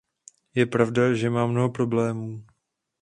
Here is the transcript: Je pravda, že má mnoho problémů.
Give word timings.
Je 0.55 0.65
pravda, 0.65 1.13
že 1.13 1.29
má 1.29 1.45
mnoho 1.45 1.69
problémů. 1.69 2.45